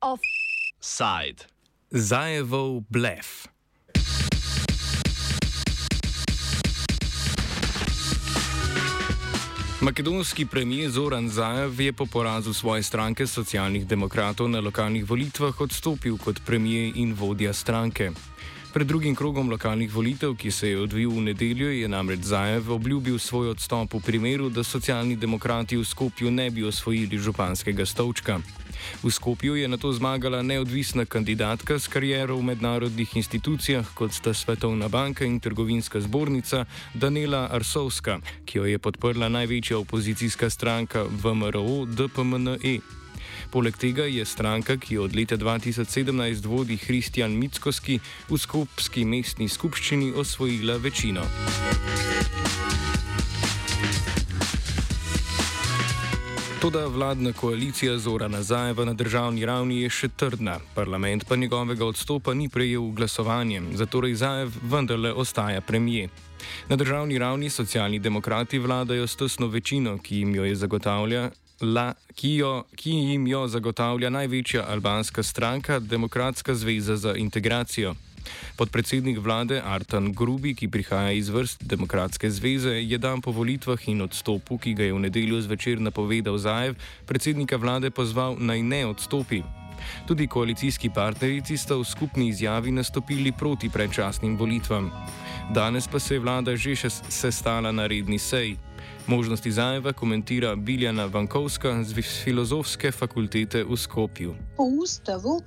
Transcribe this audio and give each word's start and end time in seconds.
Offside. 0.00 1.46
Zajevov 1.90 2.80
blef. 2.90 3.46
Makedonski 9.80 10.46
premijer 10.46 10.90
Zoran 10.90 11.28
Zajev 11.28 11.80
je 11.80 11.92
po 11.92 12.06
porazu 12.06 12.52
svoje 12.54 12.82
stranke 12.82 13.26
socialnih 13.26 13.86
demokratov 13.86 14.48
na 14.50 14.60
lokalnih 14.60 15.10
volitvah 15.10 15.60
odstopil 15.60 16.18
kot 16.18 16.40
premijer 16.46 16.92
in 16.96 17.14
vodja 17.14 17.52
stranke. 17.52 18.10
Pred 18.74 18.88
drugim 18.90 19.14
krogom 19.14 19.50
lokalnih 19.50 19.92
volitev, 19.94 20.32
ki 20.34 20.50
se 20.50 20.68
je 20.68 20.78
odvil 20.82 21.10
v 21.14 21.20
nedeljo, 21.28 21.68
je 21.70 21.88
namreč 21.88 22.24
Zajev 22.26 22.72
obljubil 22.74 23.18
svoj 23.22 23.52
odstop 23.52 23.94
v 23.94 24.00
primeru, 24.02 24.48
da 24.50 24.64
socialni 24.66 25.14
demokrati 25.16 25.76
v 25.78 25.84
Skopju 25.86 26.30
ne 26.30 26.50
bi 26.50 26.64
osvojili 26.66 27.18
županskega 27.18 27.86
stolčka. 27.86 28.40
V 29.02 29.10
Skopju 29.14 29.54
je 29.54 29.68
na 29.68 29.78
to 29.78 29.92
zmagala 29.92 30.42
neodvisna 30.42 31.06
kandidatka 31.06 31.78
s 31.78 31.86
kariero 31.86 32.34
v 32.34 32.50
mednarodnih 32.50 33.16
institucijah, 33.16 33.86
kot 33.94 34.10
sta 34.10 34.34
Svetovna 34.34 34.88
banka 34.88 35.22
in 35.24 35.38
trgovinska 35.38 36.00
zbornica 36.00 36.66
Danela 36.94 37.46
Arsovska, 37.54 38.18
ki 38.42 38.58
jo 38.58 38.64
je 38.66 38.78
podprla 38.82 39.30
največja 39.30 39.78
opozicijska 39.78 40.50
stranka 40.50 41.06
VMRO 41.06 41.86
DPMNE. 41.86 43.03
Poleg 43.50 43.76
tega 43.76 44.04
je 44.04 44.24
stranka, 44.24 44.76
ki 44.76 44.94
jo 44.94 45.04
od 45.04 45.16
leta 45.16 45.36
2017 45.36 46.46
vodi 46.46 46.76
Kristjan 46.76 47.36
Mickoski, 47.38 48.00
v 48.28 48.38
Skopski 48.38 49.04
mestni 49.04 49.48
skupščini 49.48 50.12
osvojila 50.16 50.76
večino. 50.76 51.22
Toda 56.64 56.86
vladna 56.86 57.32
koalicija 57.32 57.98
Zora 57.98 58.28
Nazajeva 58.28 58.84
na 58.84 58.92
državni 58.92 59.44
ravni 59.46 59.82
je 59.82 59.90
še 59.90 60.08
trdna, 60.08 60.54
parlament 60.74 61.26
pa 61.28 61.36
njegovega 61.36 61.84
odstopa 61.84 62.32
ni 62.34 62.48
prejel 62.48 62.88
glasovanjem, 62.96 63.66
zato 63.76 64.00
Zajev 64.14 64.52
vendarle 64.62 65.12
ostaja 65.12 65.60
premije. 65.60 66.08
Na 66.68 66.76
državni 66.76 67.18
ravni 67.18 67.50
socialni 67.50 67.98
demokrati 67.98 68.58
vladajo 68.58 69.06
s 69.06 69.16
tesno 69.16 69.46
večino, 69.46 69.98
ki 69.98 70.16
jim 70.16 70.34
jo 70.34 70.44
je 70.44 70.56
zagotavlja 70.56 71.30
La, 71.60 71.92
ki, 72.14 72.36
jo, 72.36 72.64
ki 72.74 72.90
jim 72.90 73.26
jo 73.30 73.44
zagotavlja 73.46 74.10
največja 74.10 74.64
albanska 74.68 75.22
stranka, 75.22 75.78
Demokratska 75.78 76.54
zveza 76.54 76.96
za 76.96 77.14
integracijo. 77.14 77.94
Podpredsednik 78.56 79.18
vlade 79.18 79.60
Artan 79.64 80.12
Grubi, 80.12 80.54
ki 80.54 80.68
prihaja 80.68 81.12
iz 81.12 81.28
vrst 81.28 81.62
Demokratske 81.62 82.30
zveze, 82.30 82.74
je 82.82 82.98
dan 82.98 83.20
po 83.20 83.30
volitvah 83.30 83.88
in 83.88 84.02
odstopu, 84.02 84.58
ki 84.58 84.74
ga 84.74 84.88
je 84.88 84.94
v 84.94 85.02
nedeljo 85.06 85.40
zvečer 85.40 85.80
napovedal 85.80 86.38
Zajev, 86.38 86.74
predsednika 87.06 87.56
vlade 87.56 87.90
pozval 87.90 88.34
naj 88.38 88.62
ne 88.62 88.86
odstopi. 88.86 89.42
Tudi 90.06 90.26
koalicijski 90.26 90.90
partnerici 90.90 91.56
sta 91.56 91.76
v 91.76 91.84
skupni 91.84 92.28
izjavi 92.28 92.72
nastopili 92.72 93.32
proti 93.32 93.68
predčasnim 93.68 94.36
volitvam. 94.36 94.90
Danes 95.50 95.88
pa 95.88 95.98
se 95.98 96.14
je 96.14 96.20
vlada 96.20 96.56
že 96.56 96.90
sestala 97.08 97.72
na 97.72 97.86
redni 97.86 98.18
seji. 98.18 98.58
Možnosti 99.06 99.52
Zajeva 99.52 99.92
komentira 99.92 100.56
Biljana 100.56 101.04
Vankovska 101.04 101.84
z 101.84 101.92
Filozofske 102.24 102.92
fakultete 102.92 103.64
v 103.64 103.76
Skopju. 103.76 104.34
Po 104.56 104.62
ustavu 104.62 105.42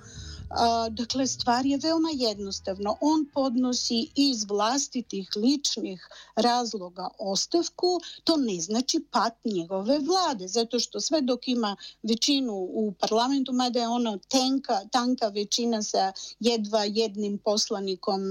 dakle, 0.90 1.28
stvar 1.28 1.66
je 1.66 1.78
veoma 1.78 2.10
jednostavna. 2.14 2.94
On 3.02 3.26
podnosi 3.34 4.10
iz 4.16 4.44
vlastitih 4.44 5.30
ličnih 5.36 6.08
razloga 6.36 7.10
ostavku, 7.20 8.00
to 8.24 8.38
ne 8.38 8.62
znači 8.62 9.06
pat 9.12 9.34
njegove 9.46 10.00
vlade, 10.00 10.48
zato 10.48 10.80
što 10.80 11.00
sve 11.00 11.22
dok 11.22 11.48
ima 11.48 11.76
većinu 12.04 12.54
u 12.54 12.94
parlamentu, 13.00 13.54
mada 13.54 13.80
je 13.80 13.88
ono 13.88 14.18
tenka, 14.18 14.80
tanka 14.92 15.28
većina 15.28 15.84
sa 15.84 16.12
jedva 16.40 16.84
jednim 16.84 17.38
poslanikom 17.38 18.22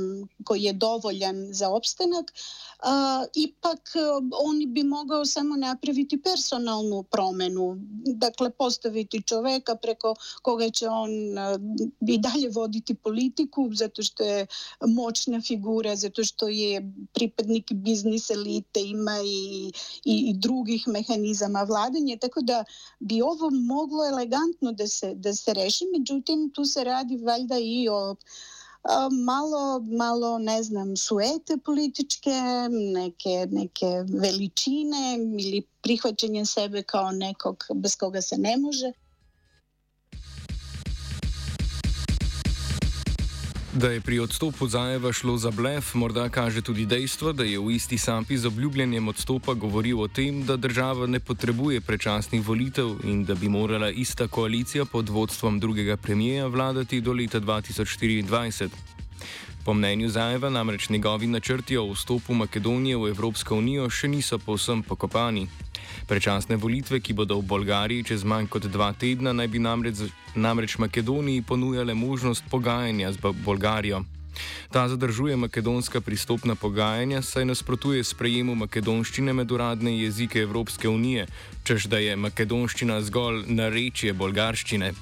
koji 0.45 0.63
je 0.63 0.73
dovoljan 0.73 1.49
za 1.53 1.69
opstanak, 1.69 2.33
a, 2.79 3.25
ipak 3.35 3.81
on 4.45 4.73
bi 4.73 4.83
mogao 4.83 5.25
samo 5.25 5.57
napraviti 5.57 6.23
personalnu 6.23 7.03
promenu, 7.03 7.77
dakle 8.07 8.51
postaviti 8.51 9.23
čoveka 9.23 9.77
preko 9.77 10.15
koga 10.43 10.71
će 10.71 10.89
on 10.89 11.11
i 12.13 12.19
dalje 12.19 12.49
voditi 12.49 12.95
politiku 12.95 13.71
zato 13.73 14.03
što 14.03 14.23
je 14.23 14.47
moćna 14.87 15.41
figura, 15.41 15.97
zato 15.97 16.25
što 16.25 16.49
je 16.49 16.93
pripadnik 17.13 17.73
biznis 17.73 18.31
elite, 18.31 18.81
ima 18.81 19.19
i, 19.25 19.73
i, 20.05 20.31
i 20.31 20.35
drugih 20.35 20.89
mehanizama 20.89 21.63
vladanja, 21.63 22.17
tako 22.17 22.41
da 22.41 22.65
bi 23.01 23.23
ovo 23.23 23.51
moglo 23.51 24.09
elegantno 24.09 24.73
da 24.73 24.87
se, 24.87 25.15
da 25.15 25.35
se 25.35 25.55
reši, 25.55 25.85
međutim 25.99 26.51
tu 26.51 26.65
se 26.65 26.85
radi 26.85 27.17
valjda 27.17 27.59
i 27.59 27.89
o 27.89 28.17
malo, 29.11 29.81
malo, 29.81 30.39
ne 30.39 30.63
znam, 30.63 30.97
suete 30.97 31.57
političke, 31.65 32.31
neke, 32.71 33.47
neke 33.51 33.87
veličine 34.09 35.19
ili 35.41 35.63
prihvaćanje 35.83 36.47
sebe 36.47 36.83
kao 36.83 37.11
nekog 37.11 37.65
bez 37.75 37.97
koga 37.97 38.23
se 38.23 38.39
ne 38.39 38.57
može. 38.57 38.93
Da 43.77 43.91
je 43.93 44.01
pri 44.01 44.19
odstopu 44.19 44.69
Zajeva 44.69 45.13
šlo 45.13 45.37
za 45.37 45.51
blef, 45.51 45.95
morda 45.95 46.29
kaže 46.29 46.63
tudi 46.63 46.87
dejstvo, 46.87 47.33
da 47.33 47.45
je 47.45 47.59
v 47.61 47.75
isti 47.77 47.99
sapi 47.99 48.37
z 48.37 48.49
obljubljenjem 48.49 49.09
odstopa 49.09 49.55
govoril 49.55 50.01
o 50.01 50.09
tem, 50.09 50.41
da 50.49 50.57
država 50.57 51.07
ne 51.07 51.21
potrebuje 51.21 51.81
prečasnih 51.81 52.47
volitev 52.47 52.97
in 53.05 53.25
da 53.25 53.35
bi 53.35 53.49
morala 53.49 53.91
ista 53.91 54.29
koalicija 54.29 54.85
pod 54.85 55.09
vodstvom 55.09 55.61
drugega 55.61 55.97
premijeja 55.97 56.47
vladati 56.47 57.01
do 57.01 57.13
leta 57.13 57.41
2024. 57.41 58.96
Po 59.67 59.75
mnenju 59.75 60.09
Zajeva 60.09 60.51
namreč 60.51 60.89
njegovi 60.89 61.27
načrti 61.27 61.77
o 61.77 61.91
vstopu 61.93 62.35
Makedonije 62.35 62.97
v 62.97 63.09
Evropsko 63.09 63.57
unijo 63.59 63.89
še 63.91 64.07
niso 64.09 64.39
povsem 64.39 64.83
pokopani. 64.87 65.49
Prečasne 66.07 66.55
volitve, 66.57 67.01
ki 67.03 67.17
bodo 67.19 67.41
v 67.41 67.49
Bolgariji 67.51 68.05
čez 68.07 68.23
manj 68.23 68.47
kot 68.47 68.71
dva 68.71 68.93
tedna, 68.95 69.33
naj 69.35 69.49
bi 69.51 69.59
namreč, 69.59 70.05
namreč 70.39 70.79
Makedoniji 70.79 71.43
ponujale 71.43 71.99
možnost 71.99 72.47
pogajanja 72.51 73.11
z 73.13 73.35
Bolgarijo. 73.43 74.05
Ta 74.71 74.89
zadržuje 74.89 75.37
makedonska 75.37 76.01
pristopna 76.01 76.55
pogajanja, 76.55 77.23
saj 77.23 77.45
nasprotuje 77.45 78.05
sprejemu 78.05 78.55
makedonščine 78.55 79.33
med 79.33 79.53
uradne 79.53 79.97
jezike 79.99 80.41
Evropske 80.41 80.89
unije, 80.89 81.27
čež 81.65 81.87
da 81.87 81.99
je 81.99 82.17
makedonščina 82.17 83.01
zgolj 83.03 83.45
narečje 83.49 84.13
bolgarščine. 84.13 84.93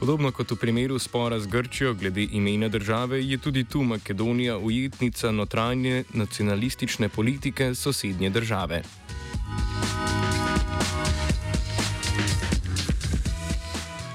Podobno 0.00 0.32
kot 0.32 0.50
v 0.50 0.56
primeru 0.56 0.98
spora 0.98 1.40
z 1.40 1.46
Grčijo 1.46 1.94
glede 1.94 2.24
imena 2.24 2.68
države, 2.68 3.20
je 3.20 3.38
tudi 3.38 3.64
tu 3.64 3.82
Makedonija 3.82 4.58
ujetnica 4.58 5.30
notranje 5.30 6.04
nacionalistične 6.14 7.08
politike 7.08 7.74
sosednje 7.74 8.30
države. 8.30 8.82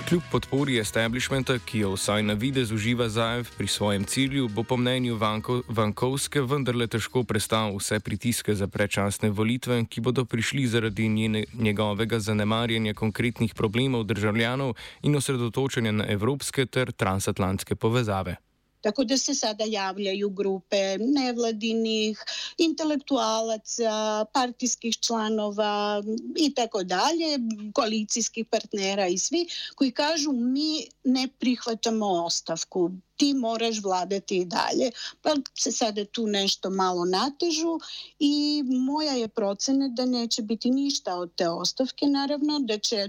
Kljub 0.06 0.22
podpori 0.32 0.76
establishmenta, 0.78 1.56
ki 1.66 1.80
jo 1.80 1.96
vsaj 1.96 2.22
na 2.24 2.34
videz 2.38 2.70
uživa 2.72 3.08
Zajev 3.10 3.48
pri 3.58 3.68
svojem 3.68 4.04
cilju, 4.06 4.48
bo 4.54 4.64
po 4.64 4.78
mnenju 4.78 5.16
Vanko, 5.18 5.64
Vankovske 5.68 6.44
vendarle 6.46 6.86
težko 6.88 7.24
prestal 7.24 7.74
vse 7.74 7.98
pritiske 8.00 8.54
za 8.54 8.68
predčasne 8.68 9.32
volitve, 9.34 9.80
ki 9.90 10.06
bodo 10.06 10.26
prišli 10.26 10.68
zaradi 10.68 11.10
njene, 11.10 11.44
njegovega 11.54 12.20
zanemarjanja 12.20 12.94
konkretnih 12.94 13.56
problemov 13.58 14.04
državljanov 14.04 14.76
in 15.02 15.16
osredotočanja 15.16 15.92
na 15.92 16.06
evropske 16.08 16.66
ter 16.66 16.92
transatlantske 16.92 17.76
povezave. 17.76 18.36
Tako 18.86 19.04
da 19.04 19.18
se 19.18 19.34
sada 19.34 19.64
javljaju 19.68 20.30
grupe 20.30 20.98
nevladinih, 21.00 22.20
intelektualaca, 22.58 24.26
partijskih 24.34 25.00
članova 25.00 26.04
i 26.38 26.54
tako 26.54 26.84
dalje, 26.84 27.40
koalicijskih 27.74 28.46
partnera 28.46 29.08
i 29.08 29.18
svi 29.18 29.48
koji 29.76 29.92
kažu 29.92 30.32
mi 30.32 30.86
ne 31.04 31.28
prihvaćamo 31.40 32.06
ostavku 32.26 32.92
ti 33.18 33.34
moraš 33.34 33.84
vladati 33.84 34.38
i 34.38 34.46
dalje. 34.46 34.92
Pa 35.22 35.36
se 35.58 35.72
sada 35.72 36.06
tu 36.06 36.28
nešto 36.28 36.70
malo 36.70 37.06
natežu 37.06 37.80
i 38.20 38.64
moja 38.66 39.14
je 39.14 39.28
procena 39.28 39.88
da 39.88 40.06
neće 40.06 40.42
biti 40.42 40.72
ništa 40.72 41.16
od 41.16 41.36
te 41.36 41.50
ostavke, 41.50 42.06
naravno, 42.06 42.60
da 42.60 42.78
će, 42.78 43.08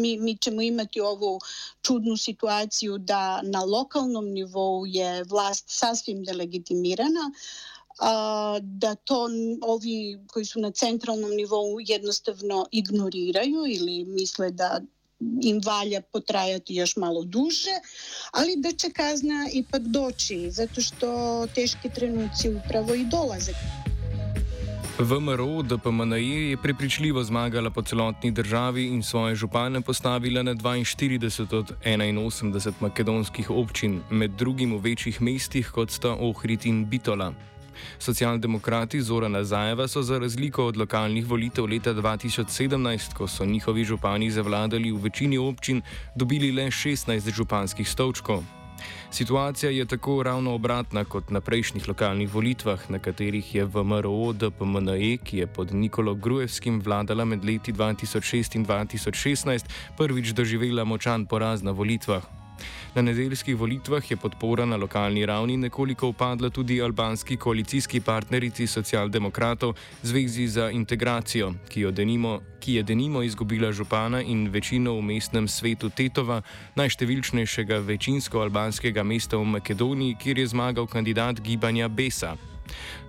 mi, 0.00 0.18
mi 0.18 0.36
ćemo 0.36 0.62
imati 0.62 1.00
ovu 1.00 1.38
čudnu 1.82 2.16
situaciju 2.16 2.98
da 2.98 3.42
na 3.42 3.64
lokalnom 3.64 4.24
nivou 4.24 4.86
je 4.86 5.24
vlast 5.24 5.64
sasvim 5.68 6.24
delegitimirana, 6.24 7.30
a, 7.98 8.58
da 8.62 8.94
to 8.94 9.28
ovi 9.62 10.18
koji 10.26 10.44
su 10.44 10.60
na 10.60 10.70
centralnom 10.70 11.30
nivou 11.30 11.76
jednostavno 11.80 12.66
ignoriraju 12.72 13.66
ili 13.66 14.04
misle 14.04 14.50
da 14.50 14.80
im 15.42 15.60
valja 15.64 16.00
potrajati 16.00 16.74
još 16.74 16.96
malo 16.96 17.24
duže, 17.24 17.76
ali 18.32 18.56
da 18.56 18.72
će 18.72 18.90
kazna 18.90 19.48
ipak 19.52 19.82
doći, 19.82 20.50
zato 20.50 20.80
što 20.80 21.46
teški 21.54 21.88
trenuci 21.94 22.48
upravo 22.50 22.94
i 22.94 23.04
dolaze. 23.04 23.52
VMRO 24.98 25.62
DPMNE 25.62 26.20
je 26.50 26.56
prepričljivo 26.56 27.24
zmagala 27.24 27.70
po 27.70 27.82
celotni 27.82 28.30
državi 28.30 28.86
in 28.86 29.02
svoje 29.02 29.34
župane 29.34 29.80
postavila 29.80 30.42
na 30.42 30.54
42 30.54 31.58
od 31.58 31.72
81 31.84 32.72
makedonskih 32.80 33.50
občin, 33.50 34.00
med 34.10 34.30
drugim 34.30 34.76
v 34.76 34.80
večjih 34.80 35.22
mestih 35.22 35.70
kot 35.74 35.90
sta 35.90 36.14
Ohrid 36.20 36.66
in 36.66 36.86
Bitola. 36.86 37.34
Socialdemokrati 37.98 39.00
Zorana 39.00 39.44
Zajeva 39.44 39.88
so 39.88 40.02
za 40.02 40.18
razliko 40.18 40.66
od 40.66 40.76
lokalnih 40.76 41.26
volitev 41.26 41.64
leta 41.66 41.94
2017, 41.94 43.14
ko 43.14 43.28
so 43.28 43.44
njihovi 43.44 43.84
župani 43.84 44.30
zavladali 44.30 44.92
v 44.92 45.00
večini 45.02 45.38
občin, 45.38 45.82
dobili 46.14 46.52
le 46.52 46.70
16 46.70 47.30
županskih 47.30 47.88
stolčkov. 47.88 48.44
Situacija 49.10 49.70
je 49.70 49.84
tako 49.86 50.22
ravno 50.22 50.54
obratna 50.54 51.04
kot 51.04 51.30
na 51.30 51.40
prejšnjih 51.40 51.88
lokalnih 51.88 52.34
volitvah, 52.34 52.90
na 52.90 52.98
katerih 52.98 53.54
je 53.54 53.64
v 53.64 53.84
MRO 53.84 54.32
DPMNE, 54.32 55.16
ki 55.24 55.38
je 55.38 55.46
pod 55.46 55.74
Nikolo 55.74 56.14
Grujevskim 56.14 56.80
vladala 56.80 57.24
med 57.24 57.44
leti 57.44 57.72
2006 57.72 58.56
in 58.56 58.66
2016, 58.66 59.70
prvič 59.96 60.34
doživela 60.34 60.84
močan 60.84 61.26
poraz 61.26 61.62
na 61.62 61.70
volitvah. 61.70 62.33
Na 62.94 63.02
nedeljskih 63.02 63.56
volitvah 63.56 64.10
je 64.10 64.16
podpora 64.16 64.64
na 64.64 64.76
lokalni 64.76 65.26
ravni 65.26 65.56
nekoliko 65.56 66.08
upadla 66.08 66.50
tudi 66.50 66.82
albanski 66.82 67.36
koalicijski 67.36 68.00
partnerici 68.00 68.66
socialdemokratov 68.66 69.74
Zvezi 70.02 70.46
za 70.46 70.70
integracijo, 70.70 71.54
ki, 71.68 71.86
denimo, 71.90 72.40
ki 72.60 72.74
je 72.74 72.82
denimo 72.82 73.22
izgubila 73.22 73.72
župana 73.72 74.22
in 74.22 74.48
večino 74.48 74.94
v 74.94 75.02
mestnem 75.02 75.48
svetu 75.48 75.90
Tetova, 75.90 76.42
najštevilčnejšega 76.74 77.78
večinsko 77.78 78.38
albanskega 78.40 79.02
mesta 79.02 79.36
v 79.36 79.44
Makedoniji, 79.44 80.16
kjer 80.22 80.38
je 80.38 80.46
zmagal 80.46 80.86
kandidat 80.86 81.40
gibanja 81.40 81.88
Besa. 81.88 82.36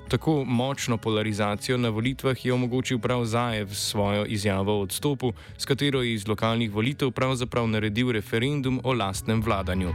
Tako 0.07 0.43
močno 0.43 0.97
polarizacijo 0.97 1.77
na 1.77 1.89
volitvah 1.89 2.45
je 2.45 2.53
omogočil 2.53 2.99
prav 2.99 3.25
Zajev 3.25 3.73
s 3.73 3.89
svojo 3.89 4.25
izjavo 4.25 4.77
o 4.77 4.81
odstopu, 4.81 5.33
s 5.57 5.65
katero 5.65 6.01
je 6.01 6.13
iz 6.13 6.27
lokalnih 6.27 6.71
volitev 6.73 7.11
pravzaprav 7.11 7.67
naredil 7.67 8.11
referendum 8.11 8.81
o 8.83 8.93
lastnem 8.93 9.41
vladanju. 9.41 9.93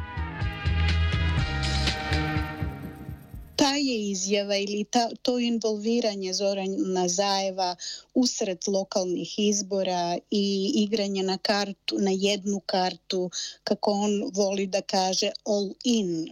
Izjava 4.01 4.57
ili 4.57 4.85
ta, 4.85 5.09
to 5.23 5.39
involviranje 5.39 6.35
Zorana 6.35 7.09
Zajeva 7.09 7.77
usred 8.15 8.59
lokalnih 8.67 9.39
izbora 9.39 10.19
i 10.31 10.73
igranje 10.75 11.23
na 11.23 11.39
kartu, 11.39 11.99
na 11.99 12.11
jednu 12.11 12.61
kartu, 12.61 13.31
kako 13.65 13.91
on 13.91 14.31
voli 14.35 14.67
da 14.67 14.81
kaže 14.81 15.31
all 15.45 15.71
in, 15.85 16.29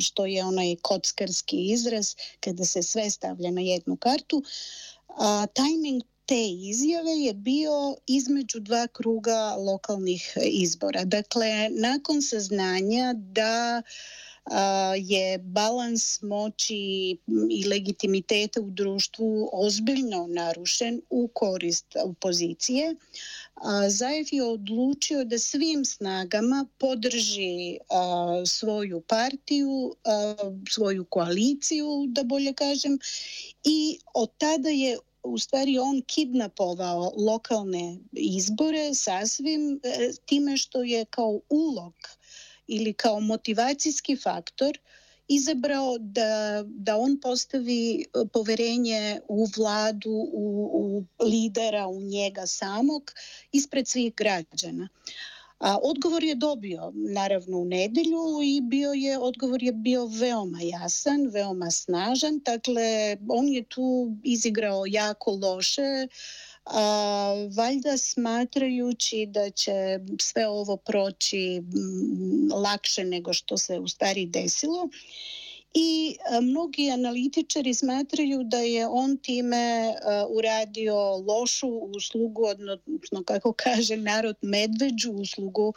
što 0.00 0.26
je 0.26 0.44
onaj 0.44 0.76
kockarski 0.82 1.56
izraz, 1.72 2.14
kada 2.40 2.64
se 2.64 2.82
sve 2.82 3.10
stavlja 3.10 3.50
na 3.50 3.60
jednu 3.60 3.96
kartu. 3.96 4.42
A, 5.08 5.46
timing 5.46 6.02
te 6.26 6.48
izjave 6.50 7.10
je 7.10 7.34
bio 7.34 7.96
između 8.06 8.60
dva 8.60 8.86
kruga 8.86 9.54
lokalnih 9.56 10.36
izbora. 10.42 11.04
Dakle, 11.04 11.68
nakon 11.70 12.22
saznanja 12.22 13.14
da 13.16 13.82
je 14.96 15.38
balans 15.38 16.22
moći 16.22 16.76
i 17.50 17.64
legitimiteta 17.68 18.60
u 18.60 18.70
društvu 18.70 19.50
ozbiljno 19.52 20.26
narušen 20.26 21.00
u 21.10 21.28
korist 21.28 21.86
opozicije. 22.04 22.94
Zajev 23.88 24.26
je 24.30 24.44
odlučio 24.44 25.24
da 25.24 25.38
svim 25.38 25.84
snagama 25.84 26.66
podrži 26.78 27.78
svoju 28.46 29.00
partiju, 29.00 29.94
svoju 30.70 31.04
koaliciju, 31.04 32.06
da 32.08 32.22
bolje 32.22 32.52
kažem, 32.52 32.98
i 33.64 33.98
od 34.14 34.30
tada 34.38 34.68
je 34.68 34.98
u 35.22 35.38
stvari 35.38 35.78
on 35.78 36.02
kidnapovao 36.06 37.12
lokalne 37.16 37.98
izbore 38.12 38.94
sasvim 38.94 39.80
e, 39.82 40.10
time 40.26 40.56
što 40.56 40.82
je 40.82 41.04
kao 41.04 41.40
ulog 41.48 41.94
ili 42.74 42.92
kao 42.92 43.20
motivacijski 43.20 44.16
faktor 44.16 44.78
izabrao 45.28 45.98
da, 45.98 46.64
da 46.66 46.96
on 46.96 47.20
postavi 47.20 48.00
e, 48.00 48.04
poverenje 48.32 49.20
u 49.28 49.46
vladu, 49.56 50.28
u, 50.32 50.70
u 50.72 51.24
lidera, 51.24 51.86
u 51.86 52.00
njega 52.00 52.46
samog 52.46 53.12
ispred 53.52 53.88
svih 53.88 54.14
građana. 54.14 54.88
A 55.58 55.78
odgovor 55.82 56.24
je 56.24 56.34
dobio 56.34 56.92
naravno 56.94 57.58
u 57.58 57.64
nedelju 57.64 58.40
i 58.44 58.60
bio 58.60 58.92
je 58.92 59.18
odgovor 59.18 59.62
je 59.62 59.72
bio 59.72 60.06
veoma 60.06 60.58
jasan, 60.62 61.26
veoma 61.26 61.70
snažan. 61.70 62.40
Dakle, 62.44 63.16
on 63.28 63.48
je 63.48 63.62
tu 63.62 64.16
izigrao 64.24 64.84
jako 64.86 65.30
loše 65.30 66.08
a, 66.64 67.34
valjda 67.56 67.98
smatrajući 67.98 69.26
da 69.28 69.50
će 69.50 69.98
sve 70.20 70.46
ovo 70.48 70.76
proći 70.76 71.56
m, 71.56 72.50
lakše 72.54 73.04
nego 73.04 73.32
što 73.32 73.56
se 73.56 73.78
u 73.78 73.88
stvari 73.88 74.26
desilo 74.26 74.88
i 75.74 76.16
a, 76.30 76.40
mnogi 76.40 76.90
analitičari 76.90 77.74
smatraju 77.74 78.42
da 78.44 78.56
je 78.56 78.86
on 78.86 79.16
time 79.16 79.94
a, 80.02 80.26
uradio 80.30 81.16
lošu 81.16 81.68
uslugu, 81.68 82.44
odnosno 82.44 83.22
kako 83.24 83.52
kaže 83.52 83.96
narod 83.96 84.36
medveđu 84.42 85.12
uslugu 85.12 85.74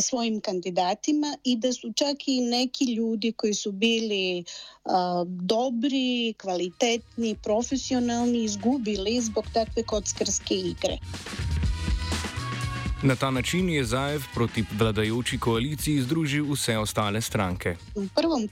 svojim 0.00 0.40
kandidatima 0.40 1.36
i 1.44 1.56
da 1.56 1.72
su 1.72 1.92
čak 1.92 2.28
i 2.28 2.40
neki 2.40 2.84
ljudi 2.84 3.32
koji 3.32 3.54
su 3.54 3.72
bili 3.72 4.44
a, 4.84 5.24
dobri, 5.26 6.34
kvalitetni, 6.40 7.36
profesionalni 7.42 8.44
izgubili 8.44 9.20
zbog 9.20 9.44
takve 9.54 9.82
kockarske 9.82 10.54
igre. 10.54 10.98
Na 13.02 13.16
ta 13.16 13.30
način 13.30 13.68
je 13.68 13.84
Zajev 13.84 14.22
proti 14.34 14.64
vladajoči 14.78 15.38
koaliciji 15.38 16.02
združil 16.02 16.44
vse 16.52 16.76
ostale 16.78 17.20
stranke. 17.20 17.76
V 17.96 18.06
prvem 18.14 18.48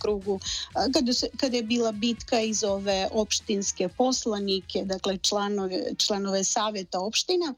se, 1.13 1.29
kada 1.37 1.57
je 1.57 1.63
bila 1.63 1.93
bitka 1.93 2.41
iz 2.41 2.65
ove 2.65 3.09
opštinske 3.13 3.89
poslanike, 3.89 4.83
dakle 4.85 5.19
članove, 5.19 5.95
članove 5.99 6.45
saveta 6.45 7.01
opština, 7.01 7.55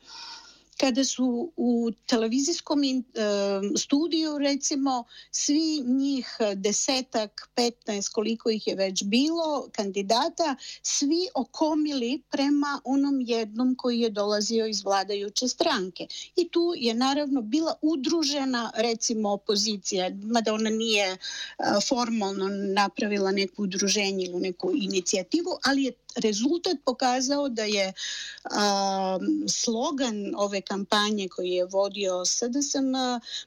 kada 0.80 1.04
su 1.04 1.52
u 1.56 1.90
televizijskom 2.06 2.84
in, 2.84 2.98
e, 2.98 3.22
studiju 3.78 4.38
recimo 4.38 5.04
svi 5.30 5.82
njih 5.86 6.36
desetak, 6.54 7.48
15 7.56 8.10
koliko 8.12 8.50
ih 8.50 8.66
je 8.66 8.74
već 8.74 9.04
bilo 9.04 9.68
kandidata, 9.72 10.56
svi 10.82 11.28
okomili 11.34 12.22
prema 12.30 12.80
onom 12.84 13.20
jednom 13.20 13.74
koji 13.74 14.00
je 14.00 14.10
dolazio 14.10 14.66
iz 14.66 14.84
vladajuće 14.84 15.48
stranke. 15.48 16.06
I 16.36 16.48
tu 16.48 16.74
je 16.76 16.94
naravno 16.94 17.42
bila 17.42 17.74
udružena 17.82 18.72
recimo 18.76 19.30
opozicija, 19.30 20.10
mada 20.22 20.54
ona 20.54 20.70
nije 20.70 21.06
e, 21.12 21.16
formalno 21.88 22.48
napravila 22.48 23.32
neku 23.32 23.62
udruženje 23.62 24.24
ili 24.24 24.40
neku 24.40 24.72
inicijativu, 24.74 25.58
ali 25.64 25.82
je 25.84 25.92
rezultat 26.16 26.76
pokazao 26.84 27.48
da 27.48 27.64
je 27.64 27.92
a, 28.44 29.18
slogan 29.48 30.32
ove 30.36 30.60
kampanje 30.60 31.28
koji 31.28 31.50
je 31.50 31.64
vodio 31.64 32.24
SDSM 32.24 32.94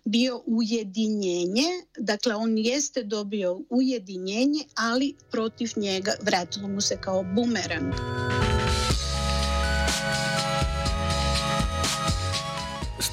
bio 0.03 0.41
ujedinjenje. 0.45 1.67
Dakle, 1.98 2.36
on 2.36 2.57
jeste 2.57 3.03
dobio 3.03 3.62
ujedinjenje, 3.69 4.63
ali 4.75 5.15
protiv 5.31 5.72
njega 5.75 6.13
vratilo 6.22 6.67
mu 6.67 6.81
se 6.81 6.98
kao 7.01 7.24
bumerang. 7.24 7.93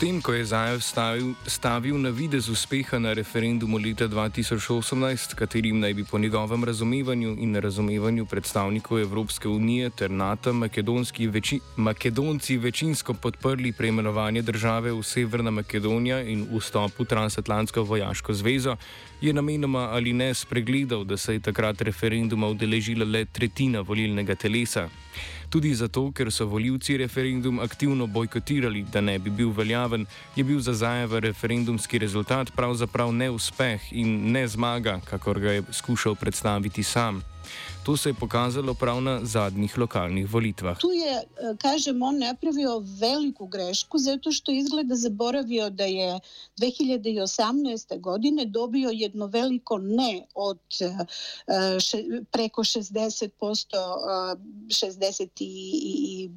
Tem, 0.03 0.19
ko 0.19 0.33
je 0.35 0.45
Zajev 0.51 0.81
stavil, 0.83 1.35
stavil 1.47 1.95
na 1.95 2.11
videz 2.11 2.49
uspeha 2.51 2.99
na 2.99 3.13
referendumu 3.15 3.79
leta 3.79 4.09
2018, 4.11 5.35
katerim 5.39 5.79
naj 5.79 5.95
bi 5.95 6.05
po 6.05 6.19
njegovem 6.19 6.65
razumevanju 6.65 7.37
in 7.39 7.55
razumevanju 7.55 8.27
predstavnikov 8.27 8.99
Evropske 8.99 9.49
unije 9.49 9.91
ter 9.91 10.11
NATO 10.11 10.51
veči, 11.31 11.61
Makedonci 11.77 12.57
večinsko 12.57 13.15
podprli 13.15 13.73
preimenovanje 13.73 14.43
države 14.43 14.93
v 14.93 15.03
Severna 15.03 15.51
Makedonija 15.51 16.23
in 16.23 16.49
vstop 16.51 16.99
v 16.99 17.05
transatlantsko 17.05 17.83
vojaško 17.83 18.35
zvezo, 18.35 18.77
je 19.21 19.33
namenoma 19.33 19.89
ali 19.93 20.13
ne 20.13 20.35
spregledal, 20.35 21.05
da 21.05 21.17
se 21.17 21.33
je 21.33 21.41
takrat 21.41 21.83
referenduma 21.83 22.49
udeležila 22.49 23.05
le 23.05 23.25
tretjina 23.25 23.81
volilnega 23.81 24.35
telesa. 24.35 24.89
Tudi 25.53 25.75
zato, 25.75 26.07
ker 26.17 26.31
so 26.33 26.47
voljivci 26.47 26.97
referendum 26.97 27.59
aktivno 27.61 28.07
bojkotirali, 28.07 28.87
da 28.93 29.01
ne 29.01 29.19
bi 29.19 29.31
bil 29.31 29.51
veljaven, 29.53 30.07
je 30.37 30.45
bil 30.45 30.61
za 30.61 30.73
Zajeva 30.73 31.19
referendumski 31.19 31.99
rezultat 31.99 32.53
pravzaprav 32.57 33.13
neuspeh 33.13 33.93
in 33.93 34.33
ne 34.33 34.47
zmaga, 34.49 35.01
kakor 35.05 35.41
ga 35.41 35.53
je 35.53 35.63
skušal 35.73 36.15
predstaviti 36.15 36.83
sam. 36.83 37.21
To 37.83 37.97
se 37.97 38.09
je 38.09 38.15
pokazalo 38.15 38.75
prav 38.75 39.01
na 39.03 39.21
zadnjih 39.25 39.79
lokalnih 39.79 40.35
volitvah. 40.35 40.79
Tu 40.79 40.93
je, 40.93 41.13
eh, 41.13 41.57
kažem, 41.59 42.03
on 42.03 42.19
napravio 42.19 42.79
veliku 42.79 43.47
grešku 43.47 43.99
zato 43.99 44.33
što 44.33 44.53
izgleda 44.53 44.95
zaboravio 44.97 45.71
da 45.71 45.85
je 45.85 46.21
2018. 46.57 48.01
godine 48.01 48.45
dobio 48.45 48.91
jedno 48.91 49.27
veliko 49.27 49.79
ne 49.79 50.27
od 50.35 50.59
uh, 50.81 51.81
še, 51.81 52.05
preko 52.31 52.65
60%, 52.65 53.29
uh, 53.33 54.39
60 54.69 55.29
i, 55.41 55.81
i 55.85 56.31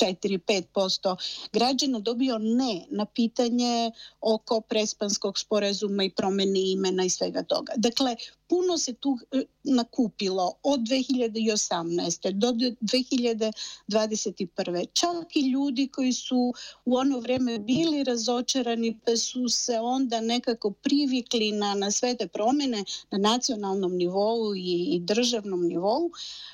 4-5% 0.00 1.16
građana 1.52 1.98
dobio 1.98 2.38
ne 2.38 2.86
na 2.90 3.04
pitanje 3.04 3.90
oko 4.20 4.60
prespanskog 4.60 5.38
sporazuma 5.38 6.04
i 6.04 6.10
promene 6.10 6.70
imena 6.72 7.04
i 7.04 7.10
svega 7.10 7.42
toga. 7.42 7.72
Dakle, 7.76 8.16
puno 8.50 8.78
se 8.78 8.92
tu 8.92 9.18
e, 9.32 9.42
nakupilo 9.64 10.52
od 10.62 10.80
2018. 10.80 12.32
do 12.32 12.52
2021. 12.52 14.86
Čak 14.92 15.36
i 15.36 15.50
ljudi 15.50 15.88
koji 15.88 16.12
su 16.12 16.54
u 16.84 16.96
ono 16.96 17.20
vreme 17.20 17.58
bili 17.58 18.04
razočarani 18.04 19.00
pa 19.06 19.16
su 19.16 19.48
se 19.48 19.80
onda 19.80 20.20
nekako 20.20 20.70
privikli 20.70 21.52
na, 21.52 21.74
na 21.74 21.90
sve 21.90 22.16
te 22.16 22.26
promjene 22.26 22.84
na 23.10 23.18
nacionalnom 23.18 23.96
nivou 23.96 24.54
i, 24.54 24.94
i 24.94 25.00
državnom 25.00 25.66
nivou. 25.66 26.10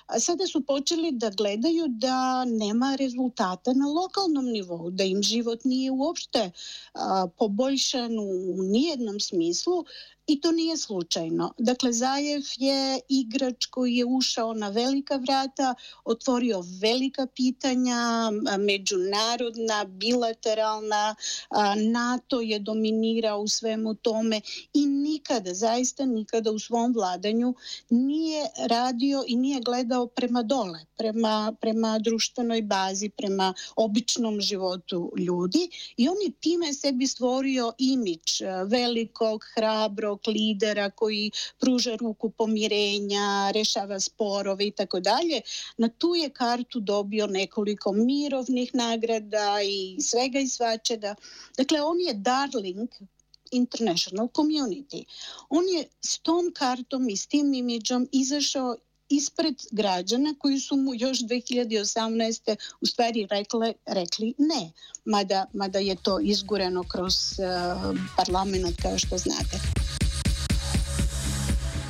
A 0.06 0.20
sada 0.20 0.46
su 0.46 0.66
počeli 0.66 1.12
da 1.12 1.30
gledaju 1.30 1.84
da 1.88 2.44
nema 2.44 2.96
rezultata 2.96 3.72
na 3.72 3.86
lokalnom 3.86 4.44
nivou, 4.44 4.90
da 4.90 5.04
im 5.04 5.22
život 5.22 5.64
nije 5.64 5.90
uopšte 5.90 6.50
a, 6.94 7.26
poboljšan 7.38 8.18
u 8.18 8.62
nijednom 8.62 9.20
smislu, 9.20 9.84
I 10.26 10.40
to 10.40 10.52
nije 10.52 10.76
slučajno. 10.76 11.52
Dakle, 11.58 11.92
Zajev 11.92 12.42
je 12.56 13.00
igrač 13.08 13.66
koji 13.66 13.94
je 13.94 14.04
ušao 14.04 14.54
na 14.54 14.68
velika 14.68 15.16
vrata, 15.16 15.74
otvorio 16.04 16.62
velika 16.80 17.26
pitanja, 17.26 18.30
međunarodna, 18.58 19.84
bilateralna, 19.84 21.14
NATO 21.92 22.40
je 22.40 22.58
dominirao 22.58 23.40
u 23.40 23.48
svemu 23.48 23.94
tome 23.94 24.40
i 24.74 24.86
nikada, 25.16 25.54
zaista 25.54 26.04
nikada 26.04 26.50
u 26.50 26.58
svom 26.58 26.92
vladanju 26.92 27.54
nije 27.90 28.48
radio 28.68 29.24
i 29.26 29.36
nije 29.36 29.60
gledao 29.60 30.06
prema 30.06 30.42
dole, 30.42 30.80
prema, 30.96 31.52
prema 31.60 31.98
društvenoj 31.98 32.62
bazi, 32.62 33.08
prema 33.08 33.54
običnom 33.76 34.40
životu 34.40 35.12
ljudi 35.18 35.68
i 35.96 36.08
on 36.08 36.16
je 36.24 36.30
time 36.40 36.72
sebi 36.72 37.06
stvorio 37.06 37.72
imič 37.78 38.42
velikog, 38.66 39.44
hrabrog, 39.54 40.20
lidera 40.26 40.90
koji 40.90 41.30
pruža 41.60 41.96
ruku 41.96 42.30
pomirenja, 42.30 43.50
rešava 43.54 44.00
sporove 44.00 44.66
i 44.66 44.70
tako 44.70 45.00
dalje. 45.00 45.40
Na 45.78 45.88
tu 45.88 46.14
je 46.14 46.28
kartu 46.30 46.80
dobio 46.80 47.26
nekoliko 47.26 47.92
mirovnih 47.92 48.74
nagrada 48.74 49.58
i 49.62 49.96
svega 50.00 50.38
i 50.38 50.48
svačega. 50.48 51.14
Dakle, 51.56 51.82
on 51.82 52.00
je 52.00 52.14
darling 52.14 52.88
international 53.50 54.28
community. 54.28 55.04
On 55.48 55.64
je 55.68 55.84
s 56.00 56.18
tom 56.18 56.52
kartom 56.54 57.08
i 57.08 57.16
s 57.16 57.26
tim 57.26 57.54
imidžom 57.54 58.08
izašao 58.12 58.76
ispred 59.08 59.54
građana 59.70 60.34
koji 60.38 60.60
su 60.60 60.76
mu 60.76 60.94
još 60.94 61.18
2018. 61.18 62.56
u 62.80 62.86
stvari 62.86 63.26
rekle, 63.30 63.72
rekli 63.86 64.34
ne, 64.38 64.72
mada, 65.04 65.46
mada 65.52 65.78
je 65.78 65.96
to 66.02 66.20
izgureno 66.20 66.82
kroz 66.82 67.14
uh, 67.14 67.98
parlament, 68.16 68.82
kao 68.82 68.98
što 68.98 69.18
znate. 69.18 69.75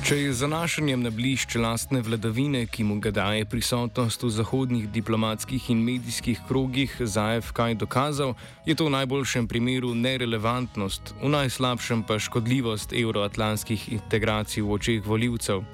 Če 0.07 0.15
je 0.15 0.33
zanašanjem 0.39 1.01
na 1.03 1.09
blišč 1.11 1.57
lastne 1.59 1.99
vladavine, 1.99 2.61
ki 2.71 2.85
mu 2.87 2.95
ga 3.03 3.11
daje 3.11 3.43
prisotnost 3.51 4.21
v 4.23 4.29
zahodnih 4.31 4.85
diplomatskih 4.87 5.65
in 5.73 5.81
medijskih 5.83 6.39
krogih, 6.47 6.93
Zajev 7.03 7.49
kaj 7.51 7.75
dokazal, 7.75 8.31
je 8.63 8.71
to 8.71 8.87
v 8.87 8.93
najboljšem 8.93 9.49
primeru 9.51 9.91
nerelevantnost, 9.91 11.11
v 11.19 11.31
najslabšem 11.33 12.05
pa 12.07 12.15
škodljivost 12.23 12.95
euroatlantskih 12.95 13.83
integracij 13.97 14.63
v 14.63 14.71
očeh 14.77 15.01
voljivcev. 15.03 15.65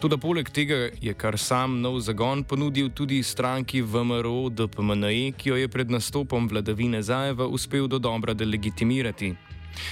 Tudi 0.00 0.16
poleg 0.24 0.48
tega 0.48 0.88
je 0.96 1.12
kar 1.12 1.36
sam 1.36 1.76
nov 1.84 2.00
zagon 2.00 2.46
ponudil 2.48 2.88
tudi 2.88 3.20
stranki 3.20 3.84
VMRO 3.84 4.48
DPMNE, 4.56 5.36
ki 5.36 5.52
jo 5.52 5.60
je 5.60 5.68
pred 5.68 5.92
nastopom 5.92 6.48
vladavine 6.48 7.04
Zajeva 7.04 7.44
uspel 7.44 7.92
do 7.92 8.00
dobra 8.00 8.32
delegitimirati. 8.32 9.34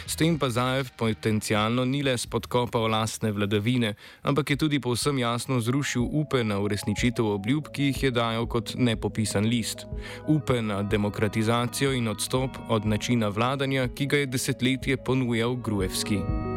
S 0.06 0.16
tem 0.16 0.38
pa 0.38 0.50
Zajev 0.50 0.90
potencialno 0.96 1.84
ni 1.84 2.02
le 2.02 2.16
spodkopal 2.18 2.88
lastne 2.90 3.32
vladavine, 3.32 3.94
ampak 4.22 4.50
je 4.50 4.56
tudi 4.56 4.80
povsem 4.80 5.18
jasno 5.18 5.60
zrušil 5.60 6.02
upe 6.02 6.44
na 6.44 6.58
uresničitev 6.60 7.26
obljub, 7.26 7.68
ki 7.72 7.90
jih 7.90 8.02
je 8.02 8.10
dajal 8.10 8.46
kot 8.46 8.74
nepopisan 8.76 9.44
list. 9.44 9.86
Upe 10.28 10.62
na 10.62 10.82
demokratizacijo 10.82 11.92
in 11.92 12.08
odstop 12.08 12.50
od 12.68 12.86
načina 12.86 13.28
vladanja, 13.28 13.88
ki 13.88 14.06
ga 14.06 14.16
je 14.16 14.26
desetletje 14.26 14.96
ponujal 14.96 15.56
Gruevski. 15.56 16.53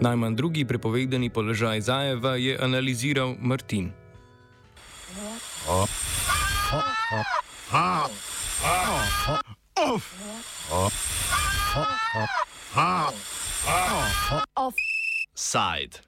Najmanj 0.00 0.34
drugi 0.34 0.64
prepovedani 0.64 1.30
položaj 1.30 1.80
Zajeva 1.80 2.36
je 2.36 2.58
analiziral 2.60 3.34
Martin. 3.40 3.90
Offside. 14.54 15.96